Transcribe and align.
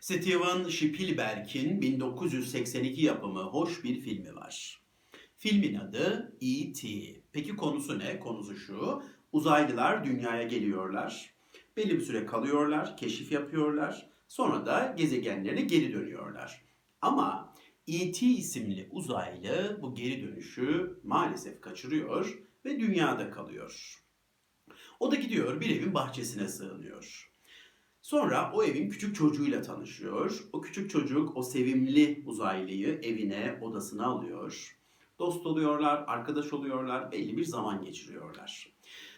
Steven 0.00 0.64
Spielberg'in 0.68 1.80
1982 1.80 3.02
yapımı 3.02 3.42
hoş 3.42 3.84
bir 3.84 4.00
filmi 4.00 4.34
var. 4.34 4.80
Filmin 5.38 5.74
adı 5.74 6.36
E.T. 6.40 6.88
Peki 7.32 7.56
konusu 7.56 7.98
ne? 7.98 8.20
Konusu 8.20 8.56
şu. 8.56 9.02
Uzaylılar 9.32 10.04
dünyaya 10.04 10.42
geliyorlar. 10.42 11.34
Belli 11.76 11.90
bir 11.90 12.00
süre 12.00 12.26
kalıyorlar, 12.26 12.96
keşif 12.96 13.32
yapıyorlar. 13.32 14.10
Sonra 14.28 14.66
da 14.66 14.94
gezegenlerine 14.96 15.60
geri 15.60 15.92
dönüyorlar. 15.92 16.62
Ama 17.00 17.54
E.T. 17.88 18.26
isimli 18.26 18.88
uzaylı 18.90 19.78
bu 19.82 19.94
geri 19.94 20.22
dönüşü 20.22 21.00
maalesef 21.04 21.60
kaçırıyor 21.60 22.38
ve 22.64 22.80
dünyada 22.80 23.30
kalıyor. 23.30 24.02
O 25.00 25.10
da 25.10 25.16
gidiyor 25.16 25.60
bir 25.60 25.76
evin 25.76 25.94
bahçesine 25.94 26.48
sığınıyor. 26.48 27.35
Sonra 28.06 28.52
o 28.54 28.64
evin 28.64 28.90
küçük 28.90 29.16
çocuğuyla 29.16 29.62
tanışıyor. 29.62 30.44
O 30.52 30.60
küçük 30.60 30.90
çocuk 30.90 31.36
o 31.36 31.42
sevimli 31.42 32.22
uzaylıyı 32.26 33.00
evine, 33.02 33.58
odasına 33.62 34.06
alıyor. 34.06 34.78
Dost 35.18 35.46
oluyorlar, 35.46 36.04
arkadaş 36.06 36.52
oluyorlar, 36.52 37.12
belli 37.12 37.36
bir 37.36 37.44
zaman 37.44 37.84
geçiriyorlar. 37.84 38.72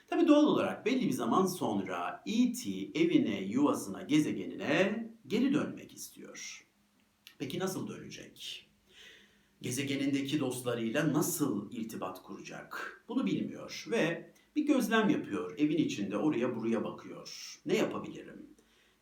Tabi 0.08 0.28
doğal 0.28 0.44
olarak 0.44 0.86
belli 0.86 1.06
bir 1.06 1.12
zaman 1.12 1.46
sonra 1.46 2.22
E.T. 2.26 2.70
evine, 2.94 3.40
yuvasına, 3.40 4.02
gezegenine 4.02 5.08
geri 5.26 5.54
dönmek 5.54 5.92
istiyor. 5.94 6.66
Peki 7.38 7.58
nasıl 7.58 7.88
dönecek? 7.88 8.68
Gezegenindeki 9.62 10.40
dostlarıyla 10.40 11.12
nasıl 11.12 11.72
irtibat 11.72 12.22
kuracak? 12.22 13.02
Bunu 13.08 13.26
bilmiyor 13.26 13.86
ve 13.90 14.32
bir 14.56 14.66
gözlem 14.66 15.08
yapıyor. 15.08 15.58
Evin 15.58 15.78
içinde 15.78 16.16
oraya 16.16 16.56
buraya 16.56 16.84
bakıyor. 16.84 17.58
Ne 17.66 17.76
yapabilirim? 17.76 18.47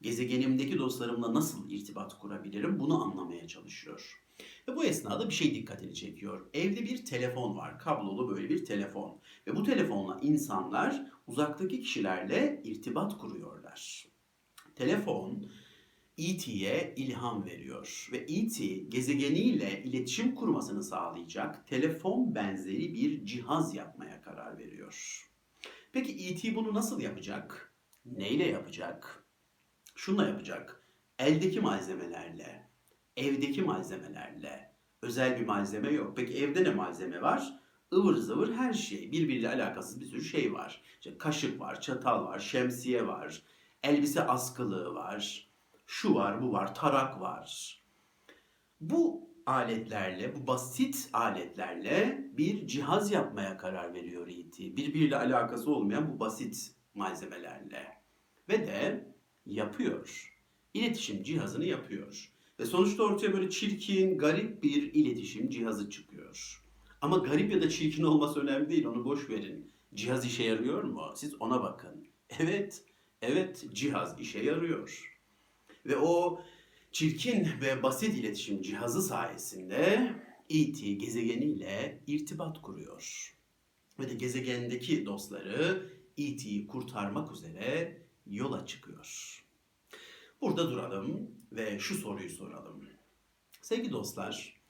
Gezegenimdeki 0.06 0.78
dostlarımla 0.78 1.34
nasıl 1.34 1.70
irtibat 1.70 2.18
kurabilirim? 2.18 2.78
Bunu 2.78 3.04
anlamaya 3.04 3.48
çalışıyor. 3.48 4.22
Ve 4.68 4.76
bu 4.76 4.84
esnada 4.84 5.28
bir 5.28 5.34
şey 5.34 5.54
dikkatini 5.54 5.94
çekiyor. 5.94 6.46
Evde 6.54 6.82
bir 6.82 7.04
telefon 7.04 7.56
var. 7.56 7.78
Kablolu 7.78 8.36
böyle 8.36 8.48
bir 8.48 8.64
telefon. 8.64 9.20
Ve 9.46 9.56
bu 9.56 9.62
telefonla 9.62 10.20
insanlar 10.22 11.12
uzaktaki 11.26 11.80
kişilerle 11.80 12.60
irtibat 12.64 13.18
kuruyorlar. 13.18 14.06
Telefon 14.74 15.50
E.T.'ye 16.18 16.94
ilham 16.96 17.44
veriyor 17.44 18.08
ve 18.12 18.18
E.T. 18.18 18.66
gezegeniyle 18.76 19.82
iletişim 19.84 20.34
kurmasını 20.34 20.82
sağlayacak 20.82 21.68
telefon 21.68 22.34
benzeri 22.34 22.94
bir 22.94 23.26
cihaz 23.26 23.74
yapmaya 23.74 24.22
karar 24.22 24.58
veriyor. 24.58 25.26
Peki 25.92 26.28
E.T. 26.28 26.54
bunu 26.54 26.74
nasıl 26.74 27.00
yapacak? 27.00 27.74
Neyle 28.04 28.46
yapacak? 28.46 29.25
Şunla 29.96 30.28
yapacak. 30.28 30.82
Eldeki 31.18 31.60
malzemelerle, 31.60 32.68
evdeki 33.16 33.62
malzemelerle. 33.62 34.70
Özel 35.02 35.40
bir 35.40 35.46
malzeme 35.46 35.90
yok. 35.90 36.12
Peki 36.16 36.44
evde 36.44 36.64
ne 36.64 36.70
malzeme 36.70 37.22
var? 37.22 37.60
ıvır 37.94 38.14
zıvır 38.14 38.54
her 38.54 38.72
şey. 38.72 39.12
Birbiriyle 39.12 39.48
alakasız 39.48 40.00
bir 40.00 40.06
sürü 40.06 40.24
şey 40.24 40.52
var. 40.52 40.82
İşte 40.98 41.18
kaşık 41.18 41.60
var, 41.60 41.80
çatal 41.80 42.24
var, 42.24 42.38
şemsiye 42.38 43.06
var, 43.06 43.42
elbise 43.82 44.22
askılığı 44.22 44.94
var, 44.94 45.48
şu 45.86 46.14
var, 46.14 46.42
bu 46.42 46.52
var, 46.52 46.74
tarak 46.74 47.20
var. 47.20 47.80
Bu 48.80 49.30
aletlerle, 49.46 50.36
bu 50.36 50.46
basit 50.46 51.08
aletlerle 51.12 52.24
bir 52.36 52.66
cihaz 52.66 53.12
yapmaya 53.12 53.56
karar 53.56 53.94
veriyor 53.94 54.28
E.T. 54.28 54.76
Birbiriyle 54.76 55.16
alakası 55.16 55.70
olmayan 55.70 56.14
bu 56.14 56.20
basit 56.20 56.72
malzemelerle. 56.94 57.96
Ve 58.48 58.66
de 58.66 59.06
yapıyor. 59.46 60.32
İletişim 60.74 61.22
cihazını 61.22 61.64
yapıyor. 61.64 62.32
Ve 62.60 62.66
sonuçta 62.66 63.02
ortaya 63.02 63.32
böyle 63.32 63.50
çirkin, 63.50 64.18
garip 64.18 64.62
bir 64.62 64.94
iletişim 64.94 65.50
cihazı 65.50 65.90
çıkıyor. 65.90 66.62
Ama 67.00 67.16
garip 67.16 67.52
ya 67.52 67.62
da 67.62 67.68
çirkin 67.68 68.02
olması 68.02 68.40
önemli 68.40 68.70
değil, 68.70 68.86
onu 68.86 69.04
boş 69.04 69.30
verin. 69.30 69.72
Cihaz 69.94 70.24
işe 70.26 70.44
yarıyor 70.44 70.82
mu? 70.82 71.12
Siz 71.16 71.34
ona 71.40 71.62
bakın. 71.62 72.06
Evet, 72.38 72.84
evet 73.22 73.64
cihaz 73.72 74.20
işe 74.20 74.38
yarıyor. 74.38 75.16
Ve 75.86 75.96
o 75.96 76.40
çirkin 76.92 77.48
ve 77.60 77.82
basit 77.82 78.18
iletişim 78.18 78.62
cihazı 78.62 79.02
sayesinde 79.02 80.12
E.T. 80.50 80.92
gezegeniyle 80.92 82.02
irtibat 82.06 82.62
kuruyor. 82.62 83.34
Ve 83.98 84.10
de 84.10 84.14
gezegendeki 84.14 85.06
dostları 85.06 85.90
E.T.'yi 86.18 86.66
kurtarmak 86.66 87.32
üzere 87.32 87.98
yola 88.26 88.66
çıkıyor. 88.66 89.45
Burada 90.40 90.70
duralım 90.70 91.30
ve 91.52 91.78
şu 91.78 91.94
soruyu 91.94 92.30
soralım. 92.30 92.84
Sevgili 93.62 93.92
dostlar, 93.92 94.62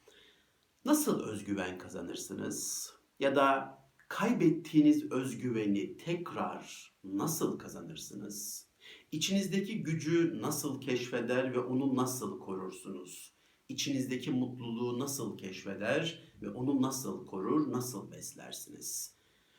nasıl 0.84 1.20
özgüven 1.20 1.78
kazanırsınız? 1.78 2.90
Ya 3.20 3.36
da 3.36 3.78
kaybettiğiniz 4.08 5.12
özgüveni 5.12 5.96
tekrar 5.96 6.92
nasıl 7.04 7.58
kazanırsınız? 7.58 8.66
İçinizdeki 9.12 9.82
gücü 9.82 10.42
nasıl 10.42 10.80
keşfeder 10.80 11.54
ve 11.54 11.58
onu 11.58 11.96
nasıl 11.96 12.40
korursunuz? 12.40 13.32
İçinizdeki 13.68 14.30
mutluluğu 14.30 14.98
nasıl 14.98 15.38
keşfeder 15.38 16.32
ve 16.42 16.50
onu 16.50 16.82
nasıl 16.82 17.26
korur, 17.26 17.72
nasıl 17.72 18.10
beslersiniz? 18.10 19.16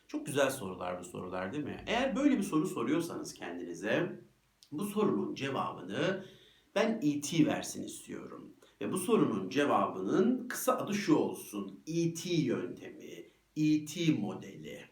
Çok 0.07 0.25
güzel 0.25 0.51
sorular 0.51 0.99
bu 0.99 1.03
sorular 1.03 1.53
değil 1.53 1.63
mi? 1.63 1.83
Eğer 1.87 2.15
böyle 2.15 2.37
bir 2.37 2.43
soru 2.43 2.67
soruyorsanız 2.67 3.33
kendinize 3.33 4.21
bu 4.71 4.85
sorunun 4.85 5.35
cevabını 5.35 6.25
ben 6.75 6.99
E.T. 7.03 7.45
versin 7.45 7.83
istiyorum. 7.83 8.53
Ve 8.81 8.91
bu 8.91 8.97
sorunun 8.97 9.49
cevabının 9.49 10.47
kısa 10.47 10.77
adı 10.77 10.93
şu 10.93 11.15
olsun. 11.15 11.79
E.T. 11.87 12.29
yöntemi, 12.33 13.29
E.T. 13.57 14.11
modeli. 14.11 14.85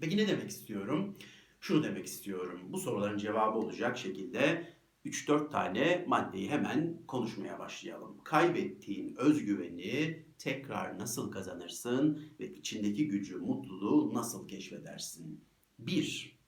Peki 0.00 0.16
ne 0.16 0.28
demek 0.28 0.50
istiyorum? 0.50 1.16
Şunu 1.60 1.82
demek 1.82 2.06
istiyorum. 2.06 2.60
Bu 2.68 2.78
soruların 2.78 3.18
cevabı 3.18 3.58
olacak 3.58 3.98
şekilde 3.98 4.68
3-4 5.06 5.50
tane 5.50 6.04
maddeyi 6.08 6.50
hemen 6.50 7.02
konuşmaya 7.06 7.58
başlayalım. 7.58 8.20
Kaybettiğin 8.24 9.16
özgüveni 9.16 10.26
tekrar 10.38 10.98
nasıl 10.98 11.30
kazanırsın 11.30 12.22
ve 12.40 12.52
içindeki 12.52 13.08
gücü, 13.08 13.36
mutluluğu 13.36 14.14
nasıl 14.14 14.48
keşfedersin? 14.48 15.40
1. 15.78 16.38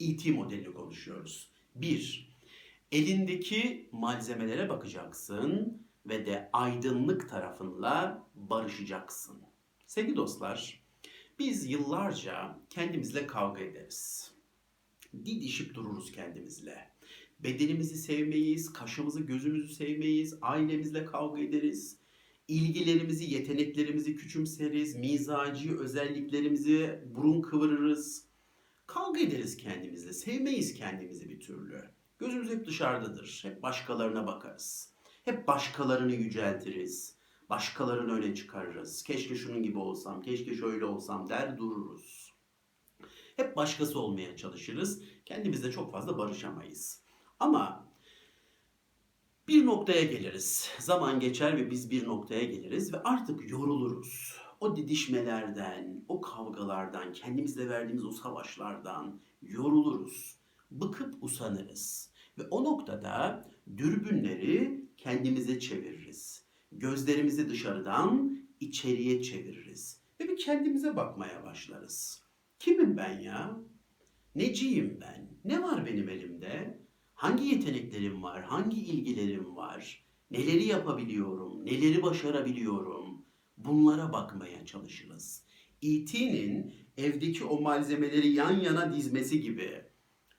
E.T. 0.00 0.32
modelini 0.32 0.74
konuşuyoruz. 0.74 1.51
1. 1.74 2.32
Elindeki 2.92 3.88
malzemelere 3.92 4.68
bakacaksın 4.68 5.82
ve 6.06 6.26
de 6.26 6.50
aydınlık 6.52 7.28
tarafınla 7.28 8.28
barışacaksın. 8.34 9.42
Sevgili 9.86 10.16
dostlar, 10.16 10.82
biz 11.38 11.70
yıllarca 11.70 12.58
kendimizle 12.70 13.26
kavga 13.26 13.60
ederiz. 13.60 14.32
Didişip 15.24 15.74
dururuz 15.74 16.12
kendimizle. 16.12 16.92
Bedenimizi 17.40 17.96
sevmeyiz, 17.96 18.72
kaşımızı 18.72 19.20
gözümüzü 19.20 19.74
sevmeyiz, 19.74 20.38
ailemizle 20.42 21.04
kavga 21.04 21.40
ederiz. 21.40 21.98
İlgilerimizi, 22.48 23.34
yeteneklerimizi 23.34 24.16
küçümseriz, 24.16 24.96
mizacı 24.96 25.78
özelliklerimizi 25.78 27.00
burun 27.14 27.42
kıvırırız. 27.42 28.31
Kavga 28.94 29.20
ederiz 29.20 29.56
kendimizle, 29.56 30.12
sevmeyiz 30.12 30.74
kendimizi 30.74 31.28
bir 31.28 31.40
türlü. 31.40 31.90
Gözümüz 32.18 32.50
hep 32.50 32.66
dışarıdadır, 32.66 33.40
hep 33.42 33.62
başkalarına 33.62 34.26
bakarız. 34.26 34.92
Hep 35.24 35.48
başkalarını 35.48 36.12
yüceltiriz, 36.12 37.16
başkalarını 37.50 38.12
öne 38.12 38.34
çıkarırız. 38.34 39.02
Keşke 39.02 39.34
şunun 39.34 39.62
gibi 39.62 39.78
olsam, 39.78 40.22
keşke 40.22 40.54
şöyle 40.54 40.84
olsam 40.84 41.28
der 41.28 41.58
dururuz. 41.58 42.34
Hep 43.36 43.56
başkası 43.56 43.98
olmaya 43.98 44.36
çalışırız, 44.36 45.02
kendimizle 45.24 45.72
çok 45.72 45.92
fazla 45.92 46.18
barışamayız. 46.18 47.02
Ama 47.40 47.88
bir 49.48 49.66
noktaya 49.66 50.04
geliriz. 50.04 50.70
Zaman 50.78 51.20
geçer 51.20 51.56
ve 51.56 51.70
biz 51.70 51.90
bir 51.90 52.06
noktaya 52.06 52.44
geliriz 52.44 52.92
ve 52.92 53.02
artık 53.02 53.50
yoruluruz. 53.50 54.41
O 54.62 54.76
didişmelerden, 54.76 56.04
o 56.08 56.20
kavgalardan, 56.20 57.12
kendimizle 57.12 57.68
verdiğimiz 57.68 58.04
o 58.04 58.10
savaşlardan 58.10 59.20
yoruluruz. 59.42 60.36
Bıkıp 60.70 61.14
usanırız. 61.22 62.10
Ve 62.38 62.42
o 62.50 62.64
noktada 62.64 63.48
dürbünleri 63.76 64.84
kendimize 64.98 65.60
çeviririz. 65.60 66.44
Gözlerimizi 66.72 67.48
dışarıdan 67.48 68.38
içeriye 68.60 69.22
çeviririz. 69.22 70.00
Ve 70.20 70.28
bir 70.28 70.36
kendimize 70.36 70.96
bakmaya 70.96 71.44
başlarız. 71.44 72.22
Kimim 72.58 72.96
ben 72.96 73.20
ya? 73.20 73.56
Neciyim 74.34 74.98
ben? 75.00 75.28
Ne 75.44 75.62
var 75.62 75.86
benim 75.86 76.08
elimde? 76.08 76.80
Hangi 77.14 77.44
yeteneklerim 77.44 78.22
var? 78.22 78.42
Hangi 78.42 78.80
ilgilerim 78.80 79.56
var? 79.56 80.04
Neleri 80.30 80.64
yapabiliyorum? 80.64 81.66
Neleri 81.66 82.02
başarabiliyorum? 82.02 83.11
Bunlara 83.56 84.12
bakmaya 84.12 84.66
çalışırız. 84.66 85.44
E.T.'nin 85.82 86.74
evdeki 86.96 87.44
o 87.44 87.60
malzemeleri 87.60 88.28
yan 88.28 88.60
yana 88.60 88.94
dizmesi 88.94 89.40
gibi 89.40 89.84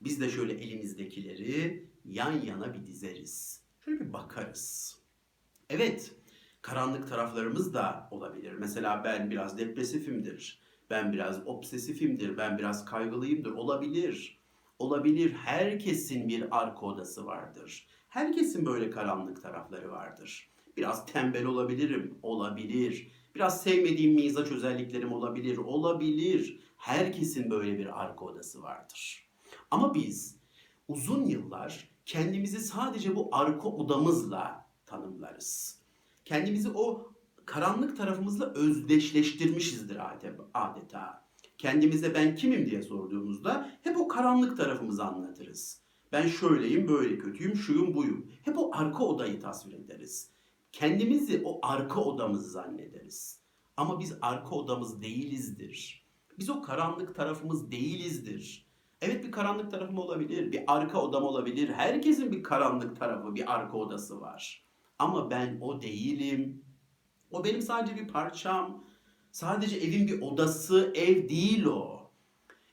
biz 0.01 0.21
de 0.21 0.30
şöyle 0.30 0.54
elimizdekileri 0.54 1.89
yan 2.06 2.31
yana 2.31 2.74
bir 2.74 2.86
dizeriz. 2.86 3.63
Şöyle 3.86 4.00
bir 4.00 4.13
bakarız. 4.13 4.98
Evet, 5.69 6.15
karanlık 6.62 7.07
taraflarımız 7.07 7.74
da 7.74 8.07
olabilir. 8.12 8.54
Mesela 8.54 9.04
ben 9.04 9.31
biraz 9.31 9.57
depresifimdir. 9.57 10.62
Ben 10.89 11.13
biraz 11.13 11.48
obsesifimdir. 11.48 12.38
Ben 12.38 12.57
biraz 12.57 12.86
kaygılıyımdır. 12.86 13.51
Olabilir. 13.51 14.39
Olabilir. 14.80 15.33
Herkesin 15.33 16.27
bir 16.27 16.62
arka 16.62 16.86
odası 16.86 17.25
vardır. 17.25 17.88
Herkesin 18.07 18.66
böyle 18.66 18.89
karanlık 18.89 19.42
tarafları 19.42 19.92
vardır. 19.92 20.53
Biraz 20.78 21.06
tembel 21.06 21.46
olabilirim. 21.46 22.18
Olabilir. 22.22 23.12
Biraz 23.36 23.64
sevmediğim 23.64 24.14
mizaç 24.16 24.52
özelliklerim 24.52 25.14
olabilir. 25.14 25.58
Olabilir. 25.58 26.60
Herkesin 26.78 27.52
böyle 27.52 27.78
bir 27.78 28.04
arka 28.04 28.25
odası 28.25 28.62
vardır. 28.62 29.30
Ama 29.72 29.94
biz 29.94 30.40
uzun 30.88 31.25
yıllar 31.25 31.90
kendimizi 32.06 32.60
sadece 32.60 33.16
bu 33.16 33.30
arka 33.31 33.68
odamızla 33.68 34.70
tanımlarız. 34.86 35.80
Kendimizi 36.25 36.70
o 36.70 37.14
karanlık 37.46 37.98
tarafımızla 37.98 38.54
özdeşleştirmişizdir 38.54 39.98
adeta. 40.54 41.24
Kendimize 41.58 42.14
ben 42.16 42.36
kimim 42.36 42.66
diye 42.66 42.81
sorduğumuzda 42.81 43.72
hep 43.81 43.98
o 43.98 44.08
karanlık 44.08 44.58
tarafımızı 44.58 45.04
anlatırız. 45.04 45.81
Ben 46.12 46.28
şöyleyim, 46.28 46.88
böyle 46.88 47.18
kötüyüm, 47.18 47.56
şuyum, 47.56 47.94
buyum. 47.94 48.31
Hep 48.42 48.58
o 48.58 48.72
arka 48.74 49.04
odayı 49.04 49.42
tasvir 49.42 49.74
ederiz. 49.74 50.32
Kendimizi 50.74 51.42
o 51.46 51.60
arka 51.62 52.02
odamız 52.02 52.52
zannederiz. 52.52 53.42
Ama 53.78 54.00
biz 54.00 54.18
arka 54.22 54.56
odamız 54.56 55.02
değilizdir. 55.02 56.08
Biz 56.40 56.50
o 56.50 56.62
karanlık 56.62 57.16
tarafımız 57.16 57.72
değilizdir. 57.72 58.68
Evet 59.02 59.24
bir 59.24 59.31
karanlık 59.31 59.72
tarafım 59.72 59.98
olabilir, 59.98 60.52
bir 60.52 60.64
arka 60.68 61.02
odam 61.02 61.24
olabilir. 61.24 61.70
Herkesin 61.70 62.31
bir 62.31 62.44
karanlık 62.44 63.00
tarafı, 63.00 63.36
bir 63.36 63.54
arka 63.54 63.78
odası 63.78 64.22
var. 64.22 64.66
Ama 65.00 65.30
ben 65.30 65.58
o 65.62 65.81
değilim. 65.81 66.66
O 67.31 67.44
benim 67.44 67.62
sadece 67.62 67.96
bir 67.96 68.08
parçam. 68.08 68.84
Sadece 69.31 69.78
evin 69.78 70.08
bir 70.08 70.22
odası, 70.22 70.94
ev 70.96 71.30
değil 71.30 71.66
o. 71.66 72.12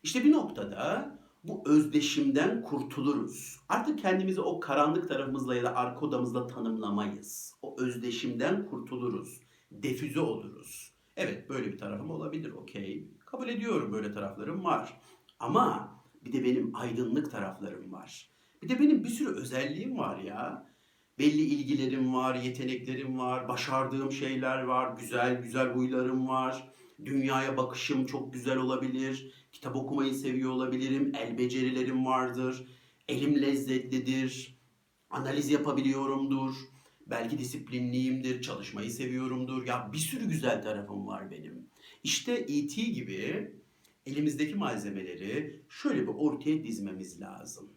İşte 0.02 0.24
bir 0.24 0.32
noktada 0.32 1.18
bu 1.44 1.62
özdeşimden 1.66 2.62
kurtuluruz. 2.62 3.60
Artık 3.68 3.98
kendimizi 3.98 4.40
o 4.40 4.60
karanlık 4.60 5.08
tarafımızla 5.08 5.54
ya 5.54 5.62
da 5.62 5.76
arka 5.76 6.06
odamızla 6.06 6.46
tanımlamayız. 6.46 7.54
O 7.62 7.80
özdeşimden 7.80 8.66
kurtuluruz. 8.66 9.40
Defüze 9.70 10.20
oluruz. 10.20 10.92
Evet 11.16 11.48
böyle 11.48 11.72
bir 11.72 11.78
tarafım 11.78 12.10
olabilir 12.10 12.52
okey. 12.52 13.08
Kabul 13.26 13.48
ediyorum 13.48 13.92
böyle 13.92 14.12
taraflarım 14.12 14.64
var. 14.64 15.00
Ama 15.38 15.94
bir 16.24 16.32
de 16.32 16.44
benim 16.44 16.76
aydınlık 16.76 17.30
taraflarım 17.30 17.92
var. 17.92 18.30
Bir 18.62 18.68
de 18.68 18.80
benim 18.80 19.04
bir 19.04 19.08
sürü 19.08 19.36
özelliğim 19.36 19.98
var 19.98 20.18
ya. 20.18 20.70
Belli 21.18 21.40
ilgilerim 21.40 22.14
var, 22.14 22.34
yeteneklerim 22.34 23.18
var, 23.18 23.48
başardığım 23.48 24.12
şeyler 24.12 24.62
var, 24.62 24.96
güzel 25.00 25.42
güzel 25.42 25.68
huylarım 25.68 26.28
var. 26.28 26.72
Dünyaya 27.04 27.56
bakışım 27.56 28.06
çok 28.06 28.32
güzel 28.32 28.56
olabilir. 28.56 29.32
Kitap 29.52 29.76
okumayı 29.76 30.14
seviyor 30.14 30.50
olabilirim. 30.50 31.12
El 31.14 31.38
becerilerim 31.38 32.06
vardır. 32.06 32.66
Elim 33.08 33.42
lezzetlidir. 33.42 34.58
Analiz 35.10 35.50
yapabiliyorumdur. 35.50 36.54
Belki 37.06 37.38
disiplinliyimdir. 37.38 38.42
Çalışmayı 38.42 38.90
seviyorumdur. 38.90 39.66
Ya 39.66 39.90
bir 39.92 39.98
sürü 39.98 40.28
güzel 40.28 40.62
tarafım 40.62 41.06
var 41.06 41.30
benim. 41.30 41.66
İşte 42.04 42.32
E.T. 42.32 42.82
gibi 42.82 43.52
elimizdeki 44.06 44.54
malzemeleri 44.54 45.62
şöyle 45.68 46.02
bir 46.02 46.12
ortaya 46.14 46.64
dizmemiz 46.64 47.20
lazım. 47.20 47.70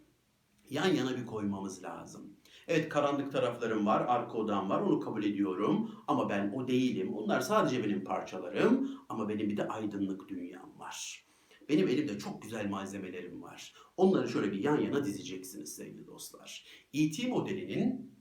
Yan 0.70 0.88
yana 0.88 1.18
bir 1.18 1.26
koymamız 1.26 1.84
lazım. 1.84 2.33
Evet 2.68 2.90
karanlık 2.90 3.32
taraflarım 3.32 3.86
var, 3.86 4.06
arka 4.08 4.38
odam 4.38 4.70
var 4.70 4.82
onu 4.82 5.00
kabul 5.00 5.24
ediyorum. 5.24 5.92
Ama 6.08 6.30
ben 6.30 6.54
o 6.56 6.68
değilim. 6.68 7.14
Onlar 7.14 7.42
sadece 7.42 7.84
benim 7.84 8.04
parçalarım 8.04 9.00
ama 9.10 9.30
benim 9.30 9.50
bir 9.50 9.58
de 9.58 9.68
aydınlık 9.68 10.30
dünyam 10.30 10.80
var. 10.80 11.26
Benim 11.70 11.88
elimde 11.88 12.20
çok 12.20 12.42
güzel 12.42 12.70
malzemelerim 12.70 13.42
var. 13.42 13.74
Onları 13.98 14.30
şöyle 14.30 14.52
bir 14.52 14.60
yan 14.60 14.80
yana 14.80 15.06
dizeceksiniz 15.06 15.76
sevgili 15.76 16.08
dostlar. 16.08 16.66
E.T. 16.94 17.28
modelinin 17.28 18.12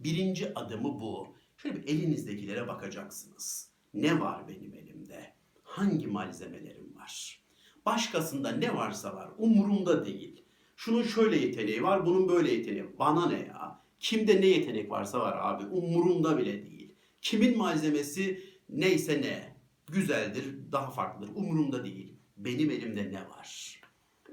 birinci 0.00 0.54
adımı 0.54 1.00
bu. 1.00 1.36
Şöyle 1.56 1.76
bir 1.76 1.88
elinizdekilere 1.88 2.68
bakacaksınız. 2.68 3.70
Ne 3.94 4.20
var 4.20 4.48
benim 4.48 4.74
elimde? 4.74 5.32
Hangi 5.62 6.06
malzemelerim 6.06 6.96
var? 6.96 7.40
Başkasında 7.86 8.50
ne 8.50 8.74
varsa 8.74 9.14
var. 9.14 9.30
Umurumda 9.38 10.04
değil. 10.04 10.45
Şunun 10.76 11.02
şöyle 11.02 11.36
yeteneği 11.36 11.82
var, 11.82 12.06
bunun 12.06 12.28
böyle 12.28 12.52
yeteneği. 12.52 12.98
Bana 12.98 13.28
ne 13.28 13.38
ya? 13.38 13.82
Kimde 14.00 14.40
ne 14.40 14.46
yetenek 14.46 14.90
varsa 14.90 15.20
var 15.20 15.38
abi. 15.40 15.66
Umurumda 15.66 16.38
bile 16.38 16.66
değil. 16.66 16.94
Kimin 17.22 17.58
malzemesi 17.58 18.42
neyse 18.68 19.20
ne. 19.22 19.56
Güzeldir, 19.92 20.44
daha 20.72 20.90
farklıdır. 20.90 21.32
Umurumda 21.34 21.84
değil. 21.84 22.16
Benim 22.36 22.70
elimde 22.70 23.12
ne 23.12 23.28
var? 23.28 23.80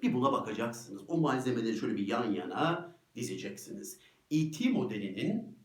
Bir 0.02 0.14
buna 0.14 0.32
bakacaksınız. 0.32 1.02
O 1.08 1.18
malzemeleri 1.18 1.78
şöyle 1.78 1.96
bir 1.96 2.08
yan 2.08 2.34
yana 2.34 2.96
dizeceksiniz. 3.16 4.00
E.T. 4.32 4.70
modelinin 4.70 5.58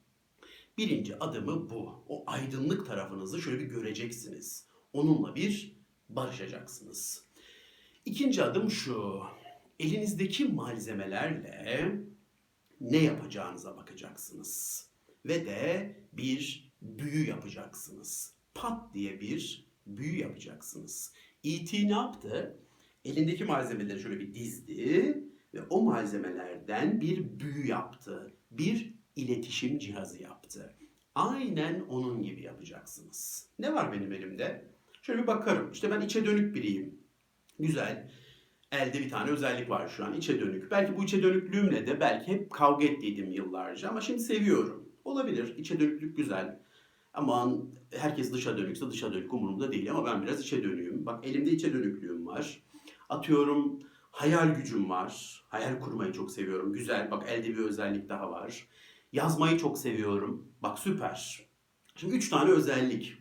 birinci 0.79 1.19
adımı 1.19 1.71
bu. 1.71 2.05
O 2.09 2.25
aydınlık 2.27 2.87
tarafınızı 2.87 3.43
şöyle 3.43 3.59
bir 3.59 3.65
göreceksiniz. 3.65 4.67
Onunla 4.93 5.35
bir 5.35 5.77
barışacaksınız. 6.09 7.25
İkinci 8.05 8.43
adım 8.43 8.71
şu. 8.71 9.23
Elinizdeki 9.79 10.45
malzemelerle 10.45 11.99
ne 12.81 12.97
yapacağınıza 12.97 13.77
bakacaksınız. 13.77 14.85
Ve 15.27 15.47
de 15.47 15.97
bir 16.13 16.73
büyü 16.83 17.29
yapacaksınız. 17.29 18.35
Pat 18.55 18.95
diye 18.95 19.21
bir 19.21 19.69
büyü 19.87 20.19
yapacaksınız. 20.19 21.13
E.T. 21.45 21.89
ne 21.89 21.93
yaptı? 21.93 22.59
Elindeki 23.05 23.45
malzemeleri 23.45 24.01
şöyle 24.01 24.21
bir 24.21 24.35
dizdi 24.35 25.25
ve 25.55 25.63
o 25.71 25.83
malzemelerden 25.83 27.01
bir 27.01 27.41
büyü 27.41 27.67
yaptı. 27.67 28.33
Bir 28.51 28.95
iletişim 29.17 29.79
cihazı 29.79 30.23
yaptı. 30.23 30.75
Aynen 31.15 31.81
onun 31.81 32.23
gibi 32.23 32.43
yapacaksınız. 32.43 33.49
Ne 33.59 33.75
var 33.75 33.93
benim 33.93 34.13
elimde? 34.13 34.65
Şöyle 35.03 35.23
bir 35.23 35.27
bakarım. 35.27 35.73
İşte 35.73 35.91
ben 35.91 36.01
içe 36.01 36.27
dönük 36.27 36.55
biriyim. 36.55 36.99
Güzel. 37.59 38.11
Elde 38.73 38.99
bir 38.99 39.11
tane 39.11 39.31
özellik 39.31 39.71
var 39.71 39.89
şu 39.89 40.05
an. 40.05 40.15
içe 40.15 40.41
dönük. 40.41 40.71
Belki 40.71 40.97
bu 40.97 41.05
içe 41.05 41.23
dönüklüğümle 41.23 41.87
de 41.87 42.01
belki 42.01 42.33
hep 42.33 42.51
kavga 42.51 42.85
ettiydim 42.85 43.33
yıllarca 43.33 43.89
ama 43.89 44.01
şimdi 44.01 44.21
seviyorum. 44.21 44.89
Olabilir. 45.05 45.57
İçe 45.57 45.81
dönüklük 45.81 46.17
güzel. 46.17 46.61
Aman 47.15 47.71
herkes 47.91 48.33
dışa 48.33 48.59
dönükse 48.59 48.91
dışa 48.91 49.13
dönük 49.13 49.35
umurumda 49.35 49.73
değil 49.73 49.91
ama 49.91 50.05
ben 50.05 50.23
biraz 50.23 50.41
içe 50.41 50.65
dönüyüm. 50.65 51.07
Bak 51.07 51.27
elimde 51.27 51.51
içe 51.51 51.73
dönüklüğüm 51.73 52.27
var. 52.27 52.63
Atıyorum 53.09 53.83
hayal 54.11 54.55
gücüm 54.55 54.91
var. 54.91 55.43
Hayal 55.49 55.81
kurmayı 55.81 56.13
çok 56.13 56.31
seviyorum. 56.31 56.73
Güzel. 56.73 57.11
Bak 57.11 57.29
elde 57.29 57.49
bir 57.49 57.59
özellik 57.59 58.09
daha 58.09 58.31
var. 58.31 58.69
Yazmayı 59.13 59.59
çok 59.59 59.79
seviyorum. 59.79 60.53
Bak 60.63 60.79
süper. 60.79 61.49
Şimdi 61.97 62.15
üç 62.15 62.29
tane 62.29 62.51
özellik 62.51 63.19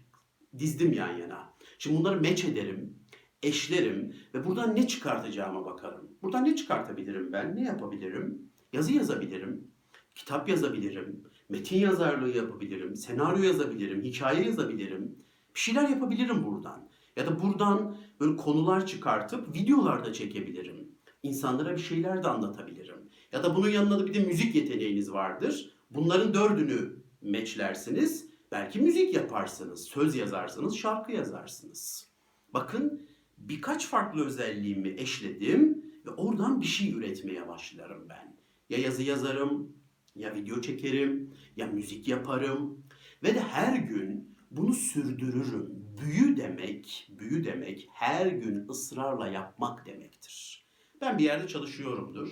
dizdim 0.58 0.94
yan 0.94 1.18
yana. 1.18 1.54
Şimdi 1.80 1.98
bunları 1.98 2.22
meç 2.22 2.46
ederim, 2.46 2.97
eşlerim 3.44 4.15
ve 4.34 4.46
buradan 4.46 4.75
ne 4.75 4.88
çıkartacağıma 4.88 5.65
bakarım. 5.65 6.10
Buradan 6.22 6.44
ne 6.44 6.56
çıkartabilirim 6.56 7.34
ben? 7.34 7.56
Ne 7.56 7.63
yapabilirim? 7.63 8.41
Yazı 8.74 8.94
yazabilirim, 8.94 9.67
kitap 10.15 10.50
yazabilirim, 10.50 11.24
metin 11.50 11.77
yazarlığı 11.77 12.38
yapabilirim, 12.38 12.96
senaryo 12.96 13.44
yazabilirim, 13.44 14.03
hikaye 14.03 14.46
yazabilirim. 14.46 15.15
Bir 15.56 15.60
şeyler 15.60 15.89
yapabilirim 15.89 16.46
buradan. 16.46 16.88
Ya 17.15 17.27
da 17.27 17.41
buradan 17.41 17.98
böyle 18.20 18.36
konular 18.36 18.86
çıkartıp 18.86 19.56
videolar 19.56 20.06
da 20.06 20.13
çekebilirim. 20.13 20.91
İnsanlara 21.24 21.75
bir 21.75 21.82
şeyler 21.82 22.24
de 22.24 22.27
anlatabilirim. 22.27 23.10
Ya 23.32 23.44
da 23.44 23.56
bunun 23.56 23.70
yanında 23.70 24.00
da 24.00 24.08
bir 24.08 24.13
de 24.13 24.20
müzik 24.20 24.56
yeteneğiniz 24.56 25.12
vardır. 25.12 25.72
Bunların 25.91 26.34
dördünü 26.34 26.96
meçlersiniz. 27.22 28.27
Belki 28.51 28.79
müzik 28.79 29.13
yaparsınız, 29.13 29.84
söz 29.84 30.15
yazarsınız, 30.15 30.77
şarkı 30.77 31.12
yazarsınız. 31.12 32.10
Bakın 32.53 33.07
birkaç 33.38 33.88
farklı 33.88 34.25
özelliğimi 34.25 34.89
eşledim 34.89 35.86
ve 36.06 36.10
oradan 36.10 36.62
bir 36.62 36.65
şey 36.65 36.94
üretmeye 36.94 37.48
başlarım 37.48 38.10
ben. 38.10 38.36
Ya 38.70 38.77
yazı 38.77 39.03
yazarım, 39.03 39.72
ya 40.15 40.36
video 40.36 40.62
çekerim, 40.62 41.34
ya 41.58 41.67
müzik 41.67 42.08
yaparım 42.08 42.84
ve 43.24 43.36
de 43.36 43.39
her 43.39 43.77
gün 43.77 44.38
bunu 44.51 44.74
sürdürürüm. 44.74 45.88
Büyü 46.01 46.38
demek, 46.38 47.12
büyü 47.20 47.44
demek 47.44 47.89
her 47.94 48.27
gün 48.27 48.67
ısrarla 48.67 49.27
yapmak 49.27 49.86
demektir. 49.86 50.67
Ben 51.01 51.17
bir 51.17 51.24
yerde 51.24 51.48
çalışıyorumdur. 51.48 52.29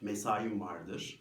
Mesaim 0.00 0.60
vardır. 0.60 1.20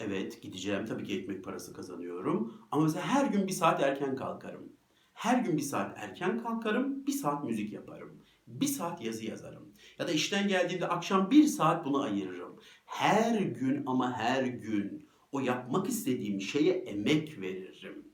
Evet 0.00 0.42
gideceğim 0.42 0.86
tabii 0.86 1.04
ki 1.04 1.18
ekmek 1.18 1.44
parası 1.44 1.72
kazanıyorum. 1.72 2.54
Ama 2.70 2.82
mesela 2.82 3.06
her 3.06 3.26
gün 3.26 3.46
bir 3.46 3.52
saat 3.52 3.82
erken 3.82 4.16
kalkarım. 4.16 4.72
Her 5.12 5.38
gün 5.38 5.56
bir 5.56 5.62
saat 5.62 5.98
erken 5.98 6.42
kalkarım, 6.42 7.06
bir 7.06 7.12
saat 7.12 7.44
müzik 7.44 7.72
yaparım. 7.72 8.19
Bir 8.50 8.66
saat 8.66 9.04
yazı 9.04 9.26
yazarım. 9.26 9.74
Ya 9.98 10.08
da 10.08 10.12
işten 10.12 10.48
geldiğimde 10.48 10.88
akşam 10.88 11.30
bir 11.30 11.44
saat 11.44 11.84
bunu 11.84 12.02
ayırırım. 12.02 12.56
Her 12.84 13.40
gün 13.40 13.82
ama 13.86 14.12
her 14.18 14.44
gün 14.44 15.10
O 15.32 15.40
yapmak 15.40 15.88
istediğim 15.88 16.40
şeye 16.40 16.72
emek 16.72 17.40
veririm. 17.40 18.04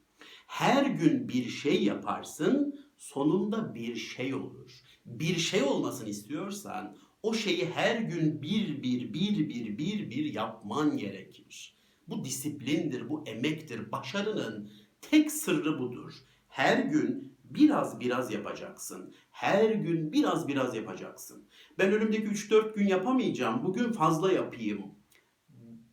Her 0.47 0.87
gün 0.87 1.29
bir 1.29 1.49
şey 1.49 1.85
yaparsın, 1.85 2.81
sonunda 2.99 3.75
bir 3.75 3.97
şey 3.97 4.35
olur. 4.35 4.73
Bir 5.07 5.37
şey 5.37 5.63
olmasını 5.63 6.09
istiyorsan 6.09 6.97
o 7.23 7.35
şeyi 7.35 7.67
her 7.71 7.97
gün 7.97 8.43
bir 8.43 8.83
bir 8.83 9.13
bir 9.13 9.49
bir 9.49 9.79
bir 9.79 10.11
bir 10.11 10.35
yapman 10.35 10.97
gerekir. 10.97 11.77
Bu 12.09 12.25
disiplindir, 12.25 13.09
bu 13.09 13.25
emektir. 13.27 13.93
Başarının 13.93 14.71
tek 15.01 15.33
sırrı 15.33 15.79
budur. 15.79 16.13
Her 16.49 16.79
gün 16.79 17.36
biraz 17.51 18.01
biraz 18.01 18.33
yapacaksın. 18.33 19.15
Her 19.31 19.71
gün 19.71 20.13
biraz 20.13 20.49
biraz 20.49 20.77
yapacaksın. 20.77 21.49
Ben 21.79 21.93
önümdeki 21.93 22.27
3-4 22.27 22.75
gün 22.75 22.87
yapamayacağım. 22.87 23.65
Bugün 23.65 23.93
fazla 23.93 24.33
yapayım. 24.33 24.83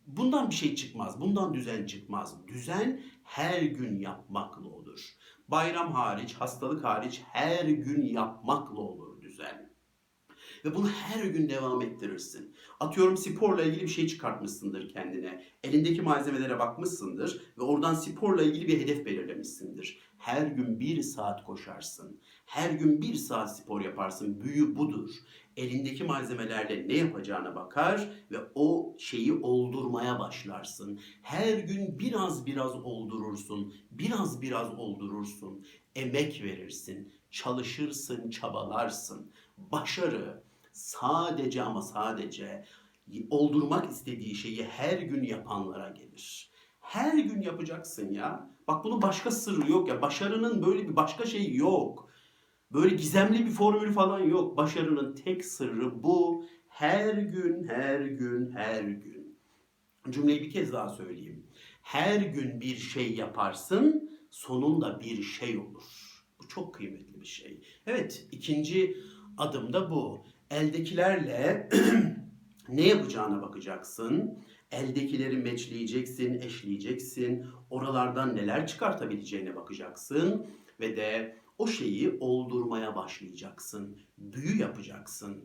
Bundan 0.06 0.50
bir 0.50 0.54
şey 0.54 0.74
çıkmaz. 0.74 1.20
Bundan 1.20 1.54
düzen 1.54 1.86
çıkmaz. 1.86 2.46
Düzen 2.48 3.02
her 3.22 3.62
gün 3.62 3.98
yapmakla 3.98 4.68
olur. 4.68 5.00
Bayram 5.48 5.92
hariç, 5.92 6.34
hastalık 6.34 6.84
hariç 6.84 7.22
her 7.32 7.64
gün 7.64 8.02
yapmakla 8.02 8.80
olur 8.80 9.22
düzen. 9.22 9.74
Ve 10.64 10.74
bunu 10.74 10.88
her 10.88 11.24
gün 11.24 11.48
devam 11.48 11.82
ettirirsin. 11.82 12.56
Atıyorum 12.80 13.16
sporla 13.16 13.62
ilgili 13.62 13.82
bir 13.82 13.88
şey 13.88 14.06
çıkartmışsındır 14.06 14.88
kendine. 14.88 15.44
Elindeki 15.64 16.02
malzemelere 16.02 16.58
bakmışsındır 16.58 17.42
ve 17.58 17.62
oradan 17.62 17.94
sporla 17.94 18.42
ilgili 18.42 18.68
bir 18.68 18.80
hedef 18.80 19.06
belirlemişsindir. 19.06 20.00
Her 20.24 20.46
gün 20.46 20.80
bir 20.80 21.02
saat 21.02 21.44
koşarsın. 21.44 22.20
Her 22.46 22.70
gün 22.70 23.02
bir 23.02 23.14
saat 23.14 23.56
spor 23.56 23.80
yaparsın. 23.80 24.40
Büyü 24.40 24.76
budur. 24.76 25.10
Elindeki 25.56 26.04
malzemelerle 26.04 26.88
ne 26.88 26.94
yapacağına 26.96 27.54
bakar 27.54 28.10
ve 28.30 28.36
o 28.54 28.96
şeyi 28.98 29.32
oldurmaya 29.32 30.18
başlarsın. 30.18 31.00
Her 31.22 31.58
gün 31.58 31.98
biraz 31.98 32.46
biraz 32.46 32.74
oldurursun. 32.74 33.74
Biraz 33.90 34.42
biraz 34.42 34.74
oldurursun. 34.74 35.66
Emek 35.94 36.42
verirsin. 36.42 37.12
Çalışırsın, 37.30 38.30
çabalarsın. 38.30 39.32
Başarı 39.58 40.42
sadece 40.72 41.62
ama 41.62 41.82
sadece 41.82 42.64
oldurmak 43.30 43.90
istediği 43.90 44.34
şeyi 44.34 44.64
her 44.64 44.98
gün 44.98 45.22
yapanlara 45.22 45.90
gelir. 45.90 46.50
Her 46.80 47.18
gün 47.18 47.42
yapacaksın 47.42 48.12
ya. 48.12 48.53
Bak 48.68 48.84
bunun 48.84 49.02
başka 49.02 49.30
sırrı 49.30 49.70
yok 49.70 49.88
ya. 49.88 50.02
Başarının 50.02 50.66
böyle 50.66 50.88
bir 50.88 50.96
başka 50.96 51.26
şeyi 51.26 51.56
yok. 51.56 52.08
Böyle 52.72 52.94
gizemli 52.94 53.46
bir 53.46 53.50
formülü 53.50 53.92
falan 53.92 54.20
yok. 54.20 54.56
Başarının 54.56 55.14
tek 55.14 55.44
sırrı 55.44 56.02
bu. 56.02 56.44
Her 56.68 57.14
gün, 57.14 57.68
her 57.68 58.00
gün, 58.00 58.50
her 58.50 58.82
gün. 58.82 59.38
Cümleyi 60.10 60.42
bir 60.42 60.50
kez 60.50 60.72
daha 60.72 60.88
söyleyeyim. 60.88 61.46
Her 61.82 62.20
gün 62.20 62.60
bir 62.60 62.76
şey 62.76 63.14
yaparsın, 63.14 64.10
sonunda 64.30 65.00
bir 65.00 65.22
şey 65.22 65.58
olur. 65.58 65.82
Bu 66.40 66.48
çok 66.48 66.74
kıymetli 66.74 67.20
bir 67.20 67.26
şey. 67.26 67.60
Evet, 67.86 68.26
ikinci 68.32 68.96
adım 69.38 69.72
da 69.72 69.90
bu. 69.90 70.26
Eldekilerle 70.50 71.68
ne 72.68 72.82
yapacağına 72.88 73.42
bakacaksın. 73.42 74.44
Eldekileri 74.74 75.36
meçleyeceksin, 75.36 76.40
eşleyeceksin. 76.40 77.46
Oralardan 77.70 78.36
neler 78.36 78.66
çıkartabileceğine 78.66 79.56
bakacaksın. 79.56 80.46
Ve 80.80 80.96
de 80.96 81.38
o 81.58 81.66
şeyi 81.66 82.16
oldurmaya 82.20 82.96
başlayacaksın. 82.96 83.98
Büyü 84.18 84.60
yapacaksın. 84.60 85.44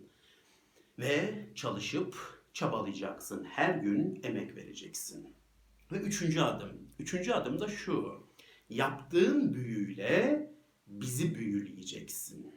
Ve 0.99 1.45
çalışıp 1.55 2.15
çabalayacaksın. 2.53 3.43
Her 3.43 3.75
gün 3.75 4.19
emek 4.23 4.55
vereceksin. 4.55 5.35
Ve 5.91 5.97
üçüncü 5.97 6.39
adım. 6.39 6.89
Üçüncü 6.99 7.31
adım 7.31 7.59
da 7.59 7.67
şu. 7.67 8.27
Yaptığın 8.69 9.53
büyüyle 9.53 10.47
bizi 10.87 11.35
büyüleyeceksin. 11.35 12.55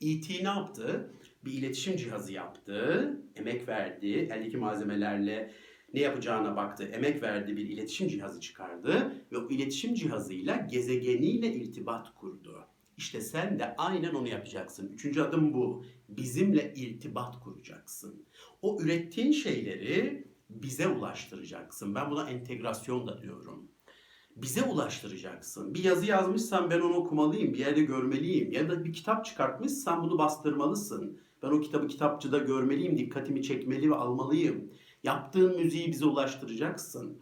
E.T. 0.00 0.44
ne 0.44 0.48
yaptı? 0.48 1.10
Bir 1.44 1.52
iletişim 1.52 1.96
cihazı 1.96 2.32
yaptı, 2.32 3.10
emek 3.36 3.68
verdi, 3.68 4.06
eldeki 4.06 4.56
malzemelerle 4.56 5.52
ne 5.96 6.02
yapacağına 6.02 6.56
baktı, 6.56 6.84
emek 6.84 7.22
verdi, 7.22 7.56
bir 7.56 7.68
iletişim 7.68 8.08
cihazı 8.08 8.40
çıkardı 8.40 9.12
ve 9.32 9.38
o 9.38 9.48
iletişim 9.48 9.94
cihazıyla 9.94 10.56
gezegeniyle 10.56 11.54
irtibat 11.54 12.14
kurdu. 12.14 12.64
İşte 12.96 13.20
sen 13.20 13.58
de 13.58 13.74
aynen 13.78 14.14
onu 14.14 14.28
yapacaksın. 14.28 14.92
Üçüncü 14.94 15.20
adım 15.20 15.54
bu. 15.54 15.84
Bizimle 16.08 16.74
irtibat 16.76 17.40
kuracaksın. 17.40 18.24
O 18.62 18.80
ürettiğin 18.80 19.32
şeyleri 19.32 20.26
bize 20.50 20.88
ulaştıracaksın. 20.88 21.94
Ben 21.94 22.10
buna 22.10 22.30
entegrasyon 22.30 23.06
da 23.06 23.22
diyorum 23.22 23.68
bize 24.36 24.62
ulaştıracaksın. 24.62 25.74
Bir 25.74 25.84
yazı 25.84 26.06
yazmışsan 26.06 26.70
ben 26.70 26.80
onu 26.80 26.94
okumalıyım, 26.94 27.54
bir 27.54 27.58
yerde 27.58 27.82
görmeliyim. 27.82 28.52
Ya 28.52 28.70
da 28.70 28.84
bir 28.84 28.92
kitap 28.92 29.24
çıkartmışsan 29.24 30.02
bunu 30.02 30.18
bastırmalısın. 30.18 31.20
Ben 31.42 31.48
o 31.48 31.60
kitabı 31.60 31.88
kitapçıda 31.88 32.38
görmeliyim, 32.38 32.98
dikkatimi 32.98 33.42
çekmeli 33.42 33.90
ve 33.90 33.94
almalıyım. 33.94 34.70
Yaptığın 35.02 35.56
müziği 35.56 35.92
bize 35.92 36.04
ulaştıracaksın. 36.04 37.18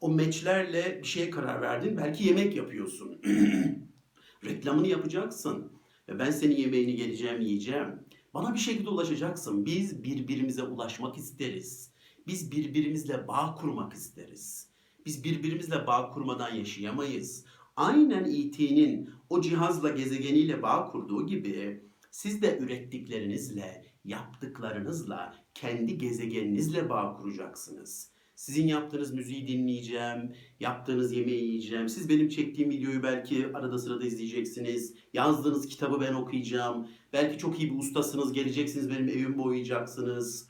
O 0.00 0.10
meçlerle 0.10 0.98
bir 1.02 1.08
şeye 1.08 1.30
karar 1.30 1.60
verdin, 1.60 1.96
belki 1.96 2.24
yemek 2.24 2.56
yapıyorsun. 2.56 3.20
Reklamını 4.44 4.88
yapacaksın. 4.88 5.72
Ben 6.08 6.30
senin 6.30 6.56
yemeğini 6.56 6.96
geleceğim, 6.96 7.40
yiyeceğim. 7.40 7.88
Bana 8.34 8.54
bir 8.54 8.58
şekilde 8.58 8.88
ulaşacaksın. 8.88 9.66
Biz 9.66 10.04
birbirimize 10.04 10.62
ulaşmak 10.62 11.18
isteriz. 11.18 11.90
Biz 12.26 12.52
birbirimizle 12.52 13.28
bağ 13.28 13.54
kurmak 13.54 13.92
isteriz. 13.92 14.68
Biz 15.06 15.24
birbirimizle 15.24 15.86
bağ 15.86 16.10
kurmadan 16.10 16.54
yaşayamayız. 16.54 17.44
Aynen 17.76 18.24
E.T.'nin 18.24 19.10
o 19.30 19.40
cihazla 19.40 19.90
gezegeniyle 19.90 20.62
bağ 20.62 20.84
kurduğu 20.84 21.26
gibi 21.26 21.82
siz 22.10 22.42
de 22.42 22.58
ürettiklerinizle, 22.58 23.84
yaptıklarınızla, 24.04 25.41
kendi 25.54 25.98
gezegeninizle 25.98 26.90
bağ 26.90 27.16
kuracaksınız. 27.16 28.12
Sizin 28.36 28.66
yaptığınız 28.66 29.14
müziği 29.14 29.48
dinleyeceğim, 29.48 30.32
yaptığınız 30.60 31.12
yemeği 31.12 31.44
yiyeceğim. 31.44 31.88
Siz 31.88 32.08
benim 32.08 32.28
çektiğim 32.28 32.70
videoyu 32.70 33.02
belki 33.02 33.46
arada 33.54 33.78
sırada 33.78 34.04
izleyeceksiniz. 34.06 34.94
Yazdığınız 35.12 35.68
kitabı 35.68 36.00
ben 36.00 36.14
okuyacağım. 36.14 36.88
Belki 37.12 37.38
çok 37.38 37.60
iyi 37.60 37.72
bir 37.72 37.78
ustasınız, 37.78 38.32
geleceksiniz 38.32 38.90
benim 38.90 39.08
evimi 39.08 39.38
boyayacaksınız. 39.38 40.48